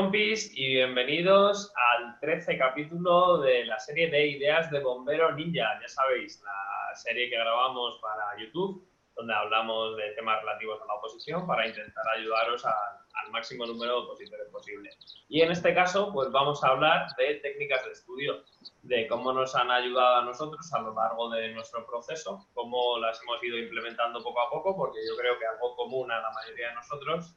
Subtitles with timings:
[0.00, 5.78] compis y bienvenidos al 13 capítulo de la serie de ideas de Bombero Ninja.
[5.78, 8.82] Ya sabéis, la serie que grabamos para YouTube,
[9.14, 14.06] donde hablamos de temas relativos a la oposición para intentar ayudaros al máximo número de
[14.06, 14.88] opositores posible.
[15.28, 18.42] Y en este caso, pues vamos a hablar de técnicas de estudio,
[18.80, 23.22] de cómo nos han ayudado a nosotros a lo largo de nuestro proceso, cómo las
[23.22, 26.68] hemos ido implementando poco a poco, porque yo creo que algo común a la mayoría
[26.68, 27.36] de nosotros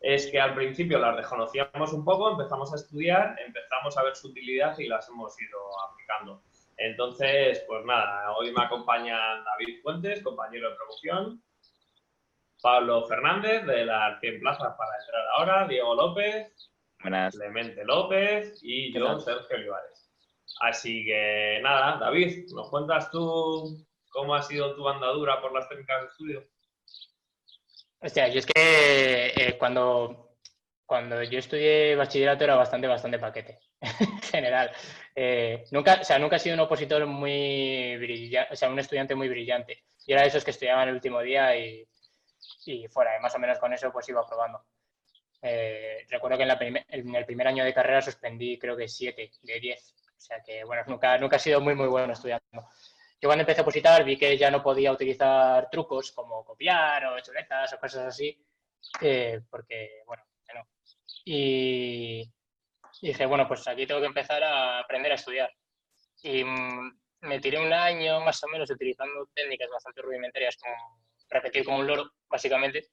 [0.00, 4.28] es que al principio las desconocíamos un poco, empezamos a estudiar, empezamos a ver su
[4.28, 5.58] utilidad y las hemos ido
[5.88, 6.42] aplicando.
[6.76, 11.42] Entonces, pues nada, hoy me acompaña David Fuentes, compañero de promoción,
[12.60, 16.70] Pablo Fernández de las 100 plazas para entrar ahora, Diego López,
[17.30, 20.10] Clemente López y yo, Sergio Olivares.
[20.60, 26.02] Así que nada, David, ¿nos cuentas tú cómo ha sido tu andadura por las técnicas
[26.02, 26.53] de estudio?
[28.04, 28.52] Hostia, yo es que
[29.34, 30.36] eh, cuando,
[30.84, 34.70] cuando yo estudié bachillerato era bastante, bastante paquete, en general.
[35.14, 39.14] Eh, nunca, o sea, nunca he sido un opositor muy brillante, o sea, un estudiante
[39.14, 39.84] muy brillante.
[40.06, 41.88] Yo era de esos que estudiaban el último día y,
[42.66, 44.62] y fuera, y más o menos con eso pues iba probando.
[45.40, 46.58] Eh, recuerdo que en, la
[46.88, 49.94] en, el primer año de carrera suspendí creo que 7 de 10.
[50.18, 52.68] O sea que, bueno, nunca, nunca he sido muy, muy bueno estudiando.
[53.24, 57.20] Yo cuando empecé a opositar vi que ya no podía utilizar trucos como copiar o
[57.20, 58.38] chuletas o cosas así,
[59.00, 60.22] eh, porque, bueno,
[60.54, 60.68] no.
[61.24, 62.30] Y,
[63.00, 65.50] dije, bueno, pues aquí tengo que empezar a aprender a estudiar.
[66.22, 70.74] Y mm, me tiré un año más o menos utilizando técnicas bastante rudimentarias como
[71.30, 72.90] repetir como un loro, básicamente.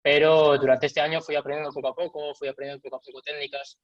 [0.00, 3.78] Pero durante este año fui aprendiendo poco a poco, fui aprendiendo poco a poco técnicas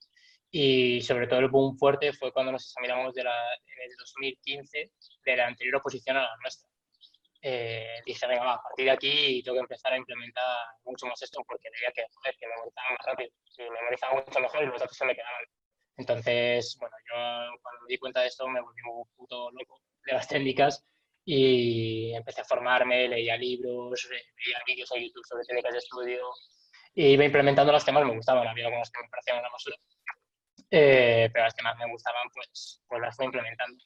[0.54, 4.92] y sobre todo el boom fuerte fue cuando nos examinamos de la, en el 2015
[5.24, 6.68] de la anterior oposición a la nuestra.
[7.40, 10.44] Eh, dije, venga, va, a partir de aquí tengo que empezar a implementar
[10.84, 14.62] mucho más esto porque veía que, joder, que memorizaba más rápido, y memorizaba mucho mejor
[14.62, 15.44] y los datos se me quedaban.
[15.96, 17.16] Entonces, bueno, yo
[17.62, 20.84] cuando me di cuenta de esto me volví un puto loco de las técnicas
[21.24, 26.30] y empecé a formarme, leía libros, veía vídeos en YouTube sobre técnicas de estudio
[26.94, 29.76] y iba implementando los temas que me gustaban, había algunos que me parecían una basura
[30.74, 33.84] eh, pero las que más me gustaban, pues, pues las fui implementando.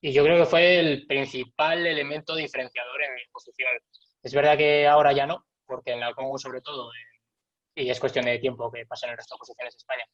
[0.00, 3.68] Y yo creo que fue el principal elemento diferenciador en mi posición.
[4.22, 8.00] Es verdad que ahora ya no, porque en la Congo sobre todo, eh, y es
[8.00, 10.04] cuestión de tiempo que pasa en el resto de posiciones de España,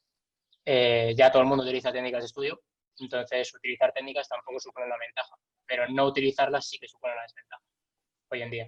[0.65, 2.61] eh, ya todo el mundo utiliza técnicas de estudio,
[2.99, 7.63] entonces utilizar técnicas tampoco supone una ventaja, pero no utilizarlas sí que supone una desventaja
[8.29, 8.67] hoy en día.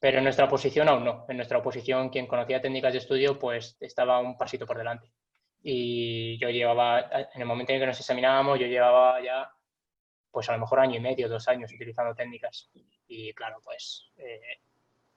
[0.00, 1.26] Pero en nuestra posición aún no.
[1.28, 5.12] En nuestra posición, quien conocía técnicas de estudio, pues estaba un pasito por delante
[5.62, 9.50] y yo llevaba, en el momento en que nos examinábamos, yo llevaba ya,
[10.30, 12.70] pues a lo mejor año y medio, dos años utilizando técnicas
[13.06, 14.60] y claro, pues eh,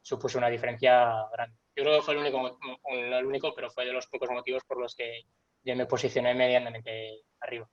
[0.02, 1.58] supuso una diferencia grande.
[1.76, 4.64] Yo creo que fue el único, no el único, pero fue de los pocos motivos
[4.66, 5.24] por los que
[5.64, 7.70] yo me posicioné medianamente arriba.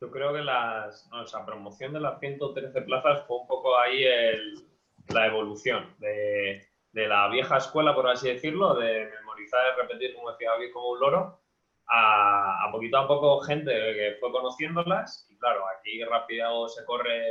[0.00, 4.64] Yo creo que las, no, promoción de las 113 plazas fue un poco ahí el,
[5.08, 10.32] la evolución de, de la vieja escuela, por así decirlo, de memorizar y repetir, como
[10.32, 11.40] decía David, como un loro,
[11.88, 17.22] a, poquito a poco gente que fue conociéndolas y claro, aquí rápido se corre,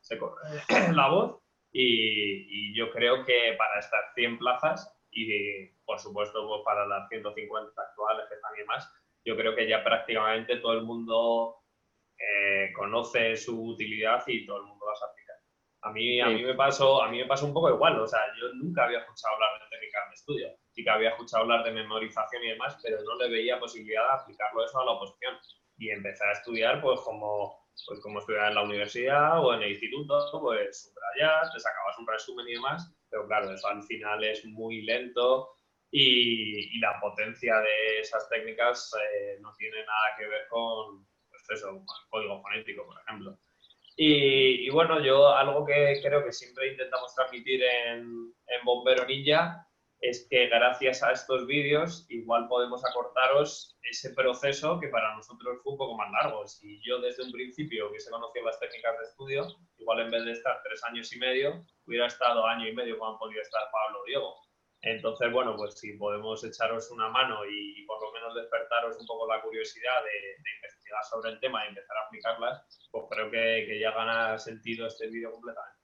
[0.00, 0.40] se corre
[0.94, 1.38] la voz
[1.70, 7.70] y, yo creo que para estas 100 plazas y por supuesto pues, para las 150
[7.80, 8.90] actuales que están y más,
[9.24, 11.56] yo creo que ya prácticamente todo el mundo
[12.18, 15.19] eh, conoce su utilidad y todo el mundo las aplica.
[15.82, 18.20] A mí, a, mí me pasó, a mí me pasó un poco igual, o sea,
[18.38, 21.72] yo nunca había escuchado hablar de técnicas de estudio, sí que había escuchado hablar de
[21.72, 25.38] memorización y demás, pero no le veía posibilidad de aplicarlo eso a la oposición.
[25.78, 29.70] Y empecé a estudiar, pues como, pues como estudiar en la universidad o en el
[29.70, 34.44] instituto, pues subrayar, te sacabas un resumen y demás, pero claro, eso al final es
[34.44, 35.48] muy lento
[35.90, 41.42] y, y la potencia de esas técnicas eh, no tiene nada que ver con, pues
[41.50, 43.38] eso, con el código fonético, por ejemplo.
[44.02, 49.68] Y, bueno, yo algo que creo que siempre intentamos transmitir en, en Bombero Ninja
[50.00, 55.72] es que gracias a estos vídeos igual podemos acortaros ese proceso que para nosotros fue
[55.72, 56.46] un poco más largo.
[56.46, 60.32] Si yo desde un principio hubiese conocido las técnicas de estudio, igual en vez de
[60.32, 64.00] estar tres años y medio, hubiera estado año y medio como han podido estar Pablo
[64.00, 64.34] o Diego.
[64.82, 69.28] Entonces, bueno, pues si podemos echaros una mano y, por lo menos despertaros un poco
[69.28, 73.80] la curiosidad de, investigar sobre el tema y empezar a aplicarlas, pues creo que, que
[73.80, 75.78] ya gana sentido este vídeo completamente.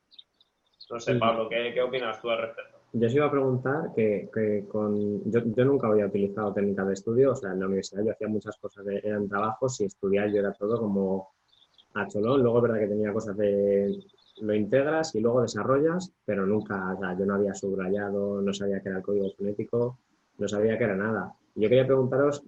[0.90, 2.78] No sé, Pablo, ¿qué, ¿qué, opinas tú al respecto?
[2.92, 5.28] Yo os iba a preguntar que, que con...
[5.30, 8.28] Yo, yo, nunca había utilizado técnicas de estudio, o sea, en la universidad yo hacía
[8.28, 11.34] muchas cosas, de, eran trabajos y estudiar yo era todo como
[11.94, 12.42] a cholón.
[12.42, 13.98] Luego es verdad que tenía cosas de
[14.40, 18.80] lo integras y luego desarrollas, pero nunca, o sea, yo no había subrayado, no sabía
[18.80, 19.98] qué era el código fonético,
[20.38, 21.32] no sabía qué era nada.
[21.54, 22.42] Yo quería preguntaros,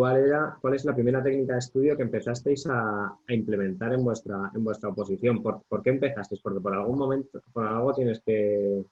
[0.00, 4.50] ¿cuál, era, ¿cuál es la primera técnica de estudio que empezasteis a, implementar en vuestra,
[4.54, 5.42] en vuestra oposición?
[5.42, 6.40] ¿Por, qué empezasteis?
[6.40, 8.82] Porque por algún momento, por algo tienes que,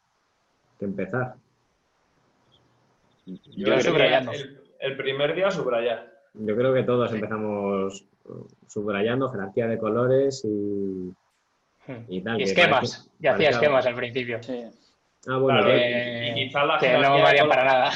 [0.82, 1.36] empezar.
[3.24, 6.12] Yo el, el, primer día subrayar.
[6.34, 8.04] Yo creo que todos empezamos
[8.66, 11.10] subrayando jerarquía de colores y,
[11.86, 12.04] hmm.
[12.06, 12.38] y tal.
[12.38, 13.10] Y esquemas.
[13.18, 14.42] Ya hacía esquemas al principio.
[14.42, 14.62] Sí.
[15.26, 17.92] Ah, bueno, que, y quizá la que no valían para nada.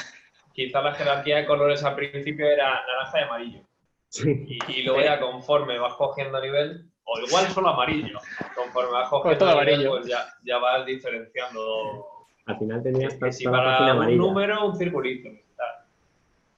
[0.54, 3.60] Quizá la jerarquía de colores al principio era naranja y amarillo.
[4.08, 4.46] Sí.
[4.68, 8.18] Y, luego ya conforme vas cogiendo nivel, o igual solo amarillo,
[8.54, 12.26] conforme vas cogiendo todo nivel, pues ya, ya vas diferenciando.
[12.44, 15.30] Al final tenías que si para un número, un circulito.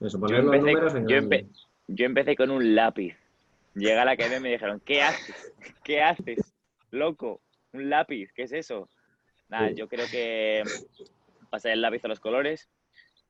[0.01, 1.19] Eso, poner los números en yo,
[1.87, 3.15] yo empecé con un lápiz.
[3.75, 5.53] Llega a la academia y me dijeron, ¿qué haces?
[5.83, 6.53] ¿Qué haces?
[6.91, 7.41] Loco,
[7.73, 8.89] un lápiz, ¿qué es eso?
[9.49, 10.63] Nada, yo creo que
[11.49, 12.69] pasé el lápiz a los colores,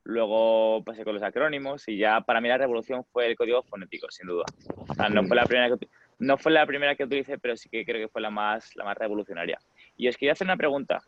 [0.05, 4.09] luego pasé con los acrónimos y ya para mí la revolución fue el código fonético,
[4.09, 4.45] sin duda.
[4.75, 5.87] O sea, no fue la primera que,
[6.19, 8.85] no fue la primera que utilicé, pero sí que creo que fue la más, la
[8.85, 9.59] más revolucionaria.
[9.97, 11.01] Y os quería hacer una pregunta.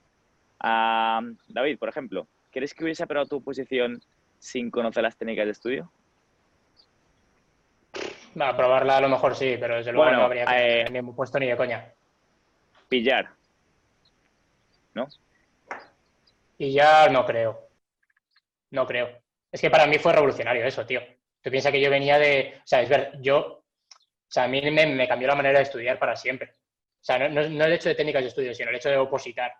[0.59, 4.01] a David, por ejemplo, ¿crees que hubiese aprobado tu posición
[4.39, 5.91] sin conocer las técnicas de estudio?
[8.39, 11.47] a probarla a lo mejor sí, pero desde luego no habría eh, ni puesto ni
[11.47, 11.91] de coña.
[12.87, 13.29] Pillar.
[14.93, 15.07] ¿No?
[16.55, 17.66] Pillar no creo.
[18.71, 19.09] No creo.
[19.51, 21.01] Es que para mí fue revolucionario eso, tío.
[21.41, 22.55] Tú piensas que yo venía de.
[22.57, 23.37] O sea, es ver, yo.
[23.39, 26.51] O sea, a mí me, cambió la manera de estudiar para siempre.
[27.01, 29.53] O sea, no, no, el hecho de técnicas de estudio, sino el hecho de opositar.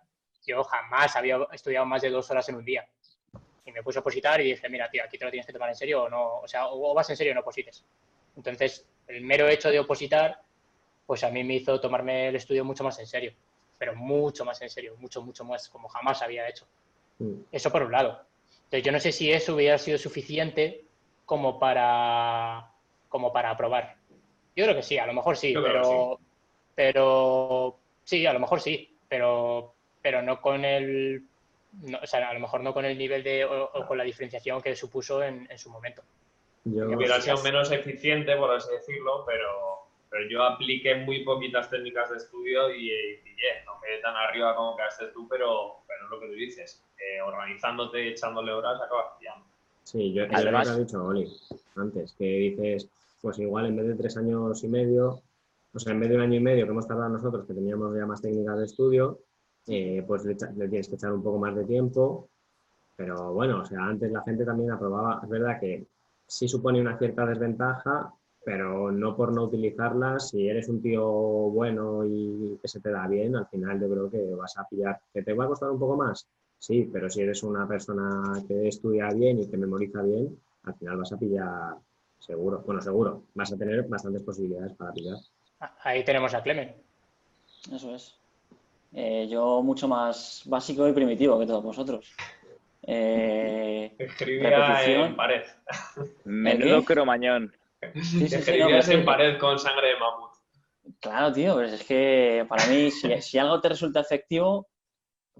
[0.45, 2.86] Yo jamás había estudiado más de dos horas en un día.
[3.65, 5.69] Y me puse a opositar y dije, mira, tío, aquí te lo tienes que tomar
[5.69, 6.39] en serio o no.
[6.39, 7.83] O sea, o vas en serio o no oposites.
[8.36, 10.42] Entonces, el mero hecho de opositar,
[11.06, 13.33] pues a mí me hizo tomarme el estudio mucho más en serio,
[13.77, 16.68] pero mucho más en serio, mucho, mucho más, como jamás había hecho.
[17.19, 17.42] Mm.
[17.51, 18.25] Eso por un lado.
[18.67, 20.85] Entonces, yo no sé si eso hubiera sido suficiente
[21.25, 22.71] como para,
[23.07, 23.95] como para aprobar.
[24.55, 26.25] Yo creo que sí, a lo mejor sí, pero, sí.
[26.75, 31.23] pero sí, a lo mejor sí, pero, pero no con el,
[32.01, 34.75] o sea, a lo mejor no con el nivel de, o, con la diferenciación que
[34.75, 36.03] supuso en su momento.
[36.65, 36.89] Yo...
[36.89, 39.76] hubiera sido menos eficiente, por así decirlo, pero,
[40.09, 44.75] pero yo apliqué muy poquitas técnicas de estudio y, y no quedé tan arriba como
[44.75, 49.45] quedaste tú, pero, pero es lo que tú dices, eh, organizándote, echándole horas, acabas pillando.
[49.83, 51.31] Sí, yo Además, lo que ha dicho Oli
[51.75, 52.89] antes, que dices,
[53.21, 55.21] pues igual en vez de tres años y medio,
[55.74, 57.95] o sea, en vez de un año y medio que hemos tardado nosotros, que teníamos
[57.95, 59.19] ya más técnicas de estudio,
[59.68, 62.30] eh, pues le, le, tienes que echar un poco más de tiempo.
[62.95, 65.86] Pero bueno, o sea, antes la gente también aprobaba, es verdad que
[66.25, 68.13] sí supone una cierta desventaja,
[68.47, 70.21] pero no por no utilizarla.
[70.21, 74.09] Si eres un tío bueno y que se te da bien, al final yo creo
[74.09, 75.01] que vas a pillar.
[75.13, 76.25] ¿Que te va a costar un poco más?
[76.57, 80.95] Sí, pero si eres una persona que estudia bien y que memoriza bien, al final
[80.95, 81.75] vas a pillar
[82.19, 82.63] seguro.
[82.65, 85.17] Bueno, seguro, vas a tener bastantes posibilidades para pillar.
[85.83, 86.73] Ahí tenemos a Clemen.
[87.69, 88.17] Eso es.
[88.94, 92.15] Eh, yo mucho más básico y primitivo que todos vosotros.
[92.83, 95.41] Eh, Escribía en pared.
[96.23, 97.51] Menudo cromañón.
[97.95, 100.31] Escribías en pared con sangre de mamut.
[100.99, 102.91] Claro, tío, pero es que para mí,
[103.21, 104.69] si, algo te resulta efectivo,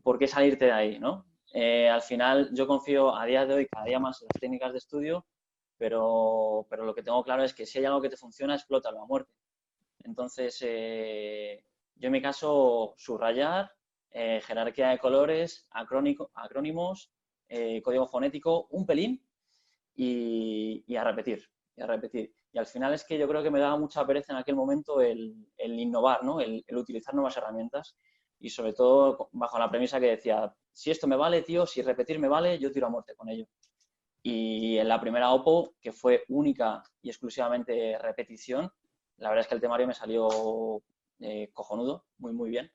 [0.04, 1.26] ¿por qué salirte de ahí, no?
[1.54, 4.72] Eh, al final, yo confío a día de hoy cada día más en las técnicas
[4.72, 5.26] de estudio,
[5.78, 9.02] pero, pero lo que tengo claro es que si hay algo que te funciona, explótalo
[9.02, 9.32] a muerte.
[10.04, 11.64] Entonces, eh,
[11.96, 13.72] yo en mi caso, subrayar,
[14.12, 17.12] eh, jerarquía de colores, acrónimos,
[17.50, 19.24] eh, código fonético un pelín
[19.96, 22.34] y, a repetir, y a repetir.
[22.58, 25.00] Y al final es que yo creo que me daba mucha pereza en aquel momento
[25.00, 26.42] el, innovar, ¿no?
[26.42, 27.96] el, utilizar nuevas herramientas
[28.40, 32.18] y sobre todo bajo la premisa que decía, si esto me vale, tío, si repetir
[32.18, 33.46] me vale, yo tiro a muerte con ello.
[34.24, 38.72] Y en la primera OPO, que fue única y exclusivamente repetición,
[39.18, 40.82] la verdad es que el temario me salió
[41.20, 42.72] eh, cojonudo, muy, muy bien.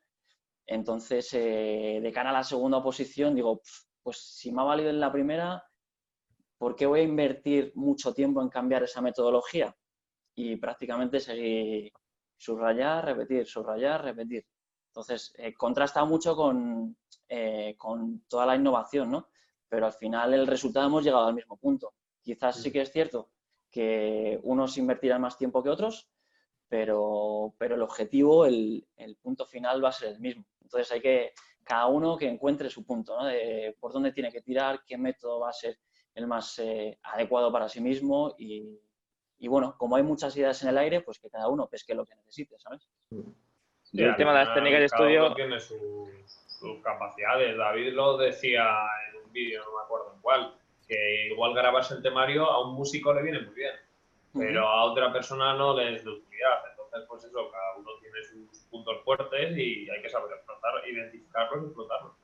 [0.64, 3.60] Entonces, eh, de cara a la segunda oposición, digo,
[4.00, 5.64] pues si me ha valido en la primera,
[6.62, 9.76] ¿por qué voy a invertir mucho tiempo en cambiar esa metodología?
[10.36, 11.92] Y prácticamente seguir
[12.36, 14.46] subrayar, repetir, subrayar, repetir.
[14.86, 16.96] Entonces, eh, contrasta mucho con,
[17.28, 19.26] eh, con toda la innovación, ¿no?
[19.68, 21.94] Pero al final el resultado hemos llegado al mismo punto.
[22.22, 23.30] Quizás sí que es cierto
[23.68, 26.12] que unos invertirán más tiempo que otros,
[26.68, 30.44] pero, pero el objetivo, el, el punto final va a ser el mismo.
[30.60, 31.32] Entonces hay que,
[31.64, 33.24] cada uno que encuentre su punto, ¿no?
[33.24, 35.80] De por dónde tiene que tirar, qué método va a ser
[36.14, 38.78] el más eh, adecuado para sí mismo y,
[39.48, 42.14] bueno, como hay muchas ideas en el aire, pues que cada uno pesque lo que
[42.14, 42.88] necesite, ¿sabes?
[43.90, 45.34] Y el tema de las técnicas de estudio...
[45.34, 45.78] tiene sus,
[46.82, 47.56] capacidades.
[47.56, 48.64] David lo decía
[49.08, 50.54] en un vídeo, no me acuerdo en cuál,
[50.86, 53.74] que igual grabarse el temario a un músico le viene muy bien.
[54.32, 56.62] pero a otra persona no le es de utilidad.
[56.70, 61.62] Entonces, pues eso, cada uno tiene sus puntos fuertes y hay que saber explotar, identificarlos
[61.62, 62.21] y explotarlos.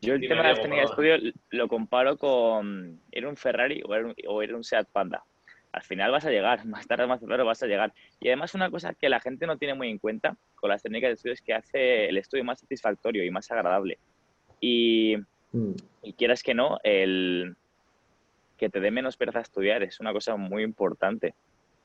[0.00, 3.94] Yo el tema de las técnicas de estudio lo comparo con ¿era un Ferrari o
[3.94, 5.24] era un, o era un Seat Panda?
[5.72, 7.92] Al final vas a llegar, más tarde o más temprano vas a llegar.
[8.20, 11.08] Y además una cosa que la gente no tiene muy en cuenta con las técnicas
[11.08, 13.98] de estudio es que hace el estudio más satisfactorio y más agradable.
[14.60, 15.16] Y,
[15.52, 15.72] Mm.
[16.02, 17.56] y quieras que no, el
[18.58, 21.34] que te dé menos pereza estudiar es una cosa muy importante.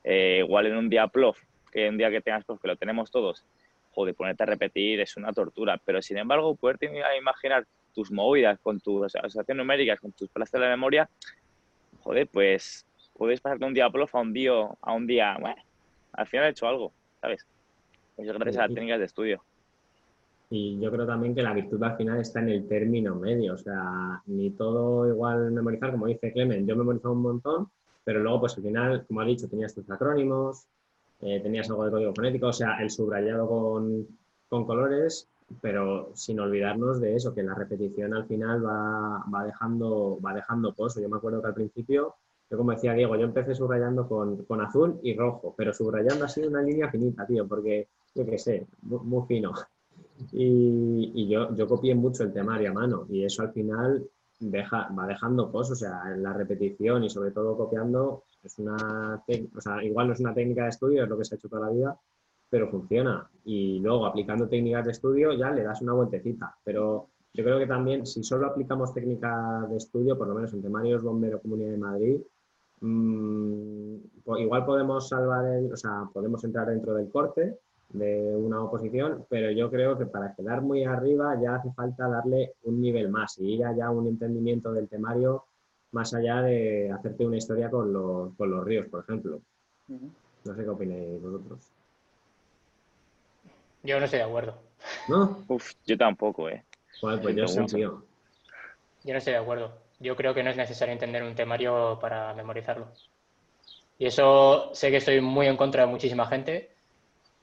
[0.03, 1.39] Eh, igual en un día plof,
[1.71, 3.45] que un día que tengas plof, que lo tenemos todos,
[3.93, 5.79] joder, ponerte a repetir es una tortura.
[5.85, 10.59] Pero sin embargo, poderte imaginar tus movidas con tus asociaciones numéricas, con tus plazas de
[10.59, 11.09] la memoria,
[12.01, 15.61] joder, pues puedes pasarte un día plof a un día, a un día, bueno,
[16.13, 17.45] al final he hecho algo, ¿sabes?
[18.17, 19.43] Eso es gracias a las técnicas de estudio.
[20.49, 23.57] Y yo creo también que la virtud al final está en el término medio, o
[23.57, 27.67] sea, ni todo igual memorizar, como dice Clemen, yo memorizaba un montón,
[28.03, 30.67] pero luego pues al final, como ha dicho, tenías tus acrónimos,
[31.21, 34.07] eh, tenías algo de código fonético, o sea, el subrayado con,
[34.49, 35.27] con colores,
[35.61, 40.73] pero sin olvidarnos de eso, que la repetición al final va, va, dejando, va dejando
[40.73, 41.01] pozo.
[41.01, 42.15] Yo me acuerdo que al principio,
[42.49, 46.41] yo como decía Diego, yo empecé subrayando con, con azul y rojo, pero subrayando así
[46.41, 49.53] una línea finita, tío, porque yo qué sé, muy, fino.
[50.31, 54.07] Y, y yo, yo copié mucho el temario a mano y eso al final
[54.39, 59.23] deja, va dejando cosas, o sea, en la repetición y sobre todo copiando es una,
[59.55, 61.49] o sea, igual no es una técnica de estudio, es lo que se ha hecho
[61.49, 61.97] toda la vida,
[62.53, 63.27] pero funciona.
[63.45, 67.65] Y luego aplicando técnicas de estudio ya le das una vueltecita, pero yo creo que
[67.65, 71.77] también si solo aplicamos técnicas de estudio, por lo menos en temarios Bombero Comunidad de
[71.79, 72.21] Madrid,
[72.79, 73.95] mm,
[74.37, 77.57] igual podemos salvar el, o sea, podemos entrar dentro del corte
[77.89, 82.53] de una oposición, pero yo creo que para quedar muy arriba ya hace falta darle
[82.65, 85.45] un nivel más y ir allá a un entendimiento del temario
[85.91, 89.41] más allá de hacerte una historia con los, con los ríos, por ejemplo.
[89.87, 91.73] No sé qué opináis vosotros.
[93.83, 94.61] Yo no estoy de acuerdo.
[95.07, 95.43] ¿No?
[95.47, 96.63] Uf, yo tampoco, ¿eh?
[96.99, 97.75] Joder, pues yo sí, Pregunta.
[97.75, 98.05] tío.
[99.03, 99.77] Yo no estoy de acuerdo.
[99.99, 102.87] Yo creo que no es necesario entender un temario para memorizarlo.
[103.97, 106.71] Y eso sé que estoy muy en contra de muchísima gente,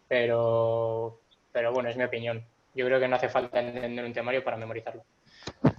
[0.09, 1.20] pero,
[1.52, 2.44] pero bueno, es mi opinión.
[2.75, 5.04] Yo creo que no hace falta entender un temario para memorizarlo.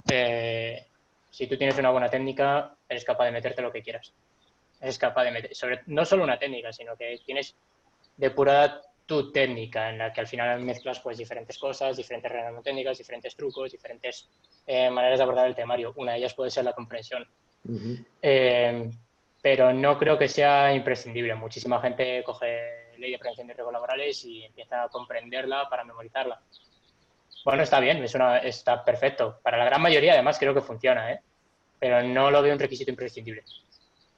[0.09, 0.85] Eh,
[1.29, 4.13] si tú tienes una buena técnica, eres capaz de meterte lo que quieras.
[4.79, 7.55] Eres capaz de meter, sobre, no solo una técnica, sino que tienes
[8.17, 12.31] depurada tu técnica, en la que al final mezclas pues diferentes cosas, diferentes
[12.63, 14.29] técnicas, diferentes trucos, diferentes
[14.65, 15.91] eh, maneras de abordar el temario.
[15.97, 17.27] Una de ellas puede ser la comprensión.
[18.21, 18.89] Eh,
[19.41, 21.35] pero no creo que sea imprescindible.
[21.35, 26.39] Muchísima gente coge ley de prevención de riesgos laborales y empieza a comprenderla para memorizarla.
[27.43, 29.41] Bueno, está bien, es una, está perfecto.
[29.43, 31.19] Para la gran mayoría, además, creo que funciona, ¿eh?
[31.77, 33.43] pero no lo veo un requisito imprescindible.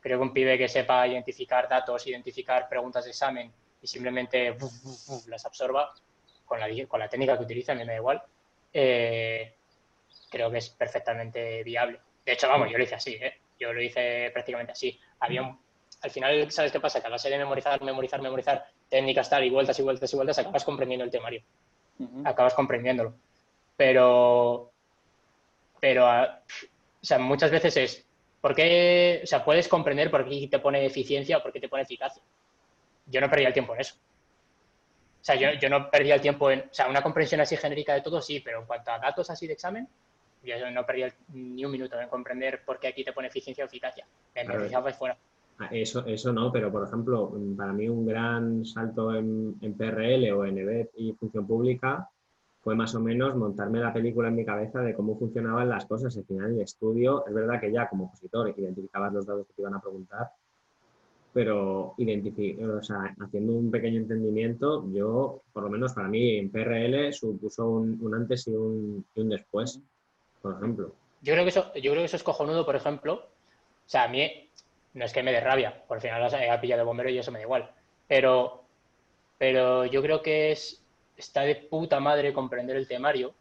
[0.01, 3.51] Creo que un pibe que sepa identificar datos, identificar preguntas de examen
[3.83, 5.93] y simplemente buf, buf, buf, las absorba
[6.45, 8.23] con la, con la técnica que utiliza, a mí me da igual,
[8.73, 9.53] eh,
[10.31, 11.99] creo que es perfectamente viable.
[12.25, 13.33] De hecho, vamos, yo lo hice así, ¿eh?
[13.59, 14.97] yo lo hice prácticamente así.
[15.19, 15.59] Había un-
[16.01, 16.99] al final, ¿sabes qué pasa?
[17.01, 20.39] Que a base de memorizar, memorizar, memorizar técnicas tal y vueltas y vueltas y vueltas,
[20.39, 21.43] acabas comprendiendo el temario
[22.25, 23.13] acabas comprendiéndolo.
[23.77, 24.71] Pero,
[25.79, 26.41] pero, ah,
[27.01, 28.05] o sea, muchas veces es,
[28.41, 29.21] ¿por qué?
[29.23, 32.21] O sea, puedes comprender por qué te pone eficiencia o por qué te pone eficacia.
[33.05, 33.95] Yo no perdía el tiempo en eso.
[33.95, 37.93] O sea, yo, yo no perdía el tiempo en, o sea, una comprensión así genérica
[37.93, 39.87] de todo, sí, pero en cuanto a datos así de examen,
[40.43, 43.67] yo no perdía ni un minuto en comprender por qué aquí te pone eficiencia o
[43.67, 44.05] eficacia.
[44.35, 45.17] Me y fuera.
[45.59, 50.31] Ah, Eso, eso no, pero por ejemplo, para mí un gran salto en, en PRL
[50.31, 52.09] o en EBET y función pública
[52.61, 56.15] fue más o menos montarme la película en mi cabeza de cómo funcionaban las cosas.
[56.17, 59.61] Al final, el estudio, es verdad que ya como opositor identificabas los datos que te
[59.61, 60.31] iban a preguntar,
[61.33, 67.11] pero o sea, haciendo un pequeño entendimiento, yo, por lo menos para mí, en PRL
[67.11, 69.79] supuso un, un antes y un, y un después,
[70.41, 70.93] por ejemplo.
[71.21, 73.13] Yo creo que eso, yo creo que eso es cojonudo, por ejemplo.
[73.15, 74.49] O sea, a mí
[74.93, 77.39] no es que me dé rabia, por al final he pillado bombero y eso me
[77.39, 77.71] da igual.
[78.07, 78.63] Pero,
[79.37, 80.83] pero yo creo que es
[81.17, 83.33] está de puta madre comprender el temario.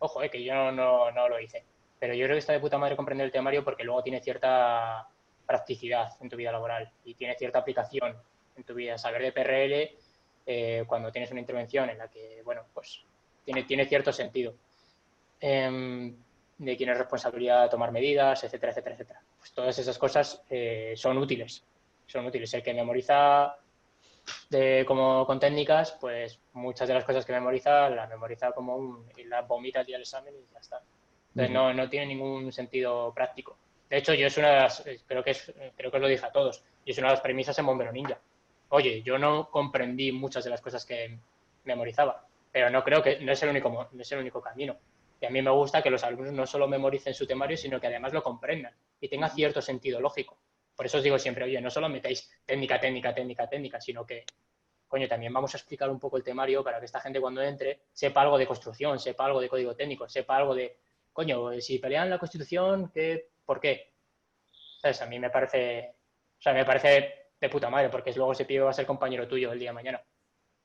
[0.00, 1.64] Ojo, eh, que yo no, no, no lo hice.
[1.98, 5.08] Pero yo creo que está de puta madre comprender el temario porque luego tiene cierta
[5.48, 8.14] practicidad en tu vida laboral y tiene cierta aplicación
[8.54, 8.98] en tu vida.
[8.98, 9.98] Saber de PRL
[10.46, 13.02] eh, cuando tienes una intervención en la que, bueno, pues
[13.44, 14.54] tiene, tiene cierto sentido.
[15.40, 16.14] Em,
[16.58, 19.22] de quién es responsabilidad tomar medidas, etcétera, etcétera, etcétera.
[19.38, 21.64] Pues todas esas cosas eh, son útiles.
[22.06, 22.52] Son útiles.
[22.52, 23.56] El que memoriza
[24.50, 29.06] de, como con técnicas, pues muchas de las cosas que memoriza las memoriza como un,
[29.16, 30.82] y las vomita el día del examen y ya está.
[31.30, 33.56] Entonces no, no tiene ningún sentido práctico.
[33.88, 36.26] De hecho, yo es una de las, creo que, es, creo que os lo dije
[36.26, 38.18] a todos, Y es una de las premisas en Bombero Ninja.
[38.70, 41.18] Oye, yo no comprendí muchas de las cosas que
[41.64, 44.76] memorizaba, pero no creo que no es el único, no es el único camino.
[45.20, 47.86] Y a mí me gusta que los alumnos no solo memoricen su temario, sino que
[47.86, 50.38] además lo comprendan y tenga cierto sentido lógico.
[50.76, 54.24] Por eso os digo siempre, oye, no solo metáis técnica, técnica, técnica, técnica, sino que,
[54.86, 57.80] coño, también vamos a explicar un poco el temario para que esta gente cuando entre
[57.92, 60.76] sepa algo de construcción, sepa algo de código técnico, sepa algo de,
[61.12, 63.94] coño, si pelean la Constitución, ¿qué, ¿por qué?
[64.82, 65.00] ¿Sabes?
[65.00, 65.94] A mí me parece,
[66.38, 69.26] o sea, me parece de puta madre, porque luego ese pibe va a ser compañero
[69.26, 70.04] tuyo el día de mañana.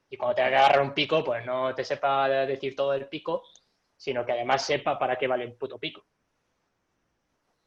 [0.10, 3.48] Y cuando te agarra un pico, pues no te sepa decir todo el pico,
[3.96, 6.06] sino que además sepa para qué vale el puto pico.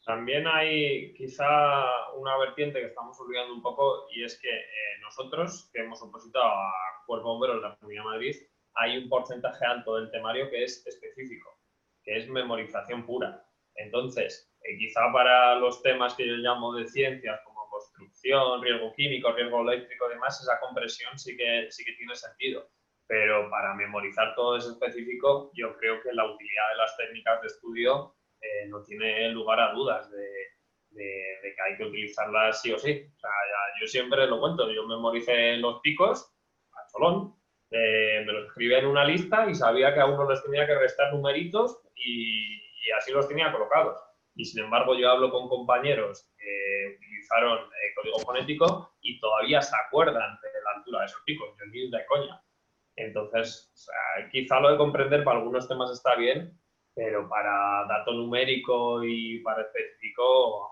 [0.05, 5.71] También hay quizá una vertiente que estamos olvidando un poco y es que eh, nosotros,
[5.73, 6.73] que hemos opositado a
[7.07, 8.37] Cuerpo Bomberos de la Comunidad Madrid,
[8.75, 11.59] hay un porcentaje alto del temario que es específico,
[12.05, 13.43] que es memorización pura.
[13.77, 19.33] Entonces, eh, quizá para los temas que yo llamo de ciencias, como construcción, riesgo químico,
[19.33, 22.69] riesgo eléctrico y demás, esa compresión sí que, sí que tiene sentido
[23.07, 27.47] pero para memorizar todo eso específico, yo creo que la utilidad de las técnicas de
[27.47, 30.27] estudio eh, no tiene lugar a dudas de,
[30.91, 33.07] que hay que utilizarlas sí o sí.
[33.15, 33.31] O sea,
[33.81, 36.35] yo siempre lo cuento, yo memoricé los picos
[36.73, 37.35] a cholón,
[37.71, 40.75] eh, me los escribía en una lista y sabía que a uno les tenía que
[40.75, 42.63] restar numeritos y,
[42.97, 44.01] así los tenía colocados.
[44.37, 49.75] Y sin embargo, yo hablo con compañeros que utilizaron eh, código fonético y todavía se
[49.87, 51.49] acuerdan de la altura de esos picos.
[51.59, 52.41] Yo ni de coña.
[52.97, 53.73] Entonces,
[54.31, 56.59] quizá lo de comprender para algunos temas está bien,
[56.95, 60.71] pero para dato numérico y para específico,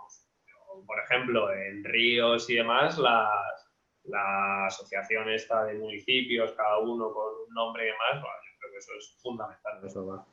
[0.87, 7.55] por ejemplo, en ríos y demás, la asociación esta de municipios, cada uno con un
[7.55, 9.81] nombre y demás, yo creo que eso es fundamental.
[9.85, 10.27] Eso va,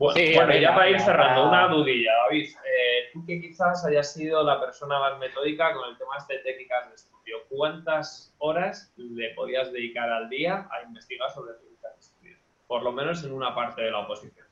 [0.00, 2.48] bueno, ya para ir cerrando, una dudilla, David.
[2.48, 6.88] Eh, tú que quizás hayas sido la persona más metódica con el tema de técnicas
[6.88, 12.36] de estudio, ¿cuántas horas le podías dedicar al día a investigar sobre técnicas de estudio?
[12.66, 14.46] Por lo menos en una parte de la oposición.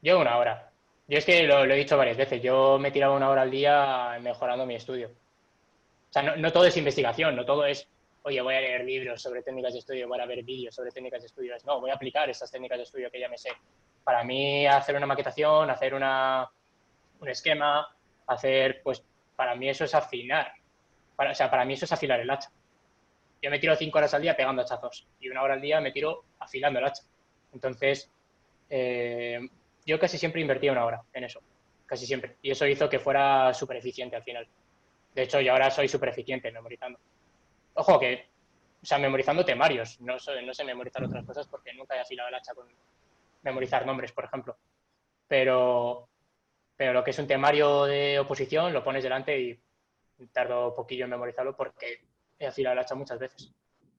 [0.00, 0.70] Yo una hora.
[1.06, 4.18] Yo es que lo, he dicho varias veces, yo me tiraba una hora al día
[4.22, 5.08] mejorando mi estudio.
[5.08, 7.86] O sea, no, no todo es investigación, no todo es
[8.22, 11.20] oye, voy a leer libros sobre técnicas de estudio, voy a ver vídeos sobre técnicas
[11.20, 11.56] de estudio.
[11.66, 13.50] No, voy a aplicar esas técnicas de estudio que ya me sé
[14.04, 16.48] para mí hacer una maquetación, hacer una,
[17.20, 17.86] un esquema,
[18.26, 19.02] hacer, pues
[19.36, 20.52] para mí eso es afinar.
[21.16, 22.50] O sea, para mí eso es afilar el hacha.
[23.42, 25.92] Yo me tiro cinco horas al día pegando hachazos y una hora al día me
[25.92, 27.02] tiro afilando el hacha.
[27.52, 28.10] Entonces,
[28.68, 29.40] eh,
[29.84, 31.40] yo casi siempre invertía una hora en eso,
[31.86, 32.36] casi siempre.
[32.42, 34.46] Y eso hizo que fuera súper eficiente al final.
[35.14, 36.98] De hecho, yo ahora soy súper eficiente memorizando.
[37.74, 38.28] Ojo que,
[38.82, 42.34] o sea, memorizando temarios, no, no sé memorizar otras cosas porque nunca he afilado el
[42.34, 42.68] hacha con,
[43.42, 44.56] memorizar nombres, por ejemplo.
[45.26, 46.08] Pero,
[46.76, 49.60] pero lo que es un temario de oposición lo pones delante y
[50.32, 52.04] tardo poquillo en memorizarlo porque
[52.38, 53.52] he afilado el hacha muchas veces.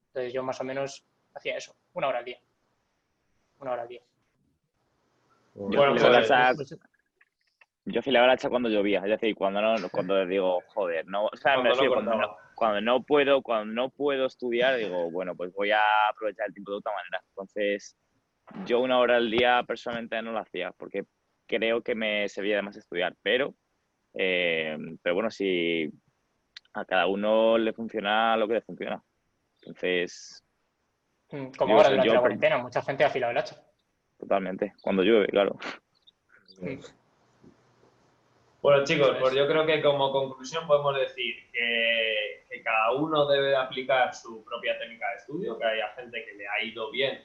[0.08, 2.40] Entonces yo más o menos hacía eso, una hora al día.
[3.60, 4.02] Una hora al día.
[5.54, 6.04] Bueno, yo,
[7.86, 11.36] yo afilaba el hacha cuando llovía, es decir, cuando no, cuando digo, joder, no, o
[11.36, 15.82] sea, cuando, no, cuando, no, puedo, cuando no puedo estudiar, digo, bueno, pues voy a
[16.10, 17.22] aprovechar el tiempo de otra manera.
[17.30, 17.98] Entonces,
[18.66, 21.06] yo una hora al día personalmente no lo hacía porque
[21.48, 23.54] creo que me servía de más estudiar, pero,
[24.14, 25.90] eh, pero bueno, si
[26.74, 29.04] a cada uno le funciona lo que le funciona.
[29.62, 30.44] Entonces...
[31.32, 33.62] Mm, como ahora durante la cuarentena, mucha gente ha afilado el hacha.
[34.18, 35.58] Totalmente, cuando llueve, claro.
[36.60, 36.80] Mm.
[38.62, 43.56] Bueno, chicos, pues yo creo que como conclusión podemos decir que, que, cada uno debe
[43.56, 47.24] aplicar su propia técnica de estudio, que haya gente que le ha ido bien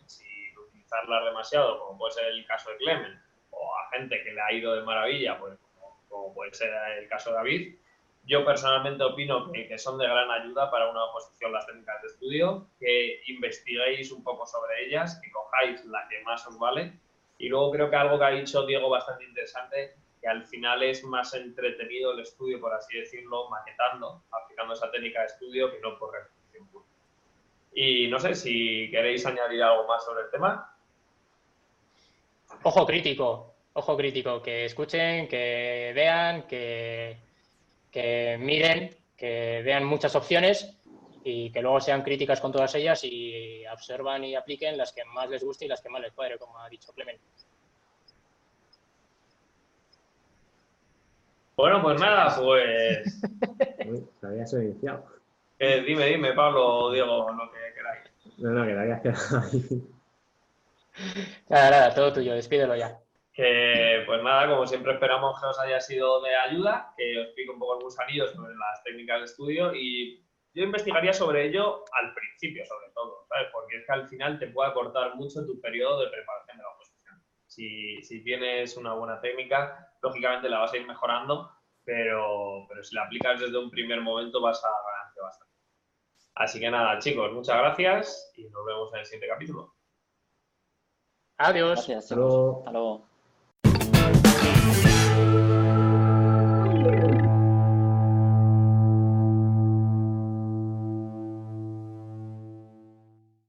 [0.87, 3.21] utilizarlas demasiado, como puede ser el caso de Clemen,
[3.51, 5.59] o a gente que le ha ido de maravilla, pues,
[6.09, 7.77] como, puede ser el caso de David,
[8.25, 12.67] yo personalmente opino que, son de gran ayuda para una oposición las técnicas de estudio,
[12.81, 16.99] que investiguéis un poco sobre ellas, que cojáis la que más os vale.
[17.39, 21.05] Y luego creo que algo que ha dicho Diego bastante interesante, que al final es
[21.05, 25.97] más entretenido el estudio, por así decirlo, maquetando, aplicando esa técnica de estudio, que no
[25.97, 26.85] por repetición pura.
[27.75, 30.76] Y no sé si queréis añadir algo más sobre el tema.
[32.69, 37.17] Ojo crítico, ojo crítico, que escuchen, que vean, que,
[37.93, 40.77] que miren, que vean muchas opciones
[41.23, 45.31] y que luego sean críticas con todas ellas y observan y apliquen las que más
[45.31, 47.21] les guste y las que más les cuadre, como ha dicho Clement.
[51.57, 53.21] Bueno, pues nada, pues.
[54.21, 55.07] Te habías iniciado.
[55.61, 58.39] Eh, dime, dime, Pablo o Diego, lo que queráis.
[58.39, 59.96] No, no, que te habías quedado ahí.
[61.49, 62.99] Nada, nada, todo tuyo, despídelo ya.
[63.33, 67.51] Que pues nada, como siempre esperamos que os haya sido de ayuda, que os explique
[67.51, 72.15] un poco el gusanillo sobre las técnicas de estudio y yo investigaría sobre ello al
[72.15, 73.49] principio, sobre todo, ¿sabes?
[73.53, 76.71] Porque es que al final te puede acortar mucho tu periodo de preparación de la
[76.71, 77.23] oposición.
[77.47, 81.51] Si, si tienes una buena técnica, lógicamente la vas a ir mejorando,
[81.85, 85.55] pero, pero si la aplicas desde un primer momento vas a ganarte bastante.
[86.37, 89.76] Así que nada, chicos, muchas gracias y nos vemos en el siguiente capítulo.
[91.39, 91.75] Adiós.
[91.75, 92.59] Gracias, Hasta luego.
[92.59, 93.16] Hasta luego.